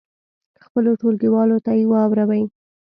[0.65, 2.43] خپلو ټولګیوالو ته یې واوروئ.